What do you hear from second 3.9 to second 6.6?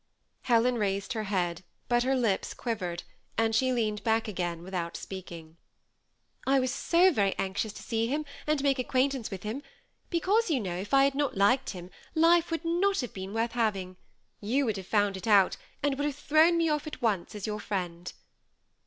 back again without speaking. 24 THE SEMI ATTACHED COUPLE, ^^ I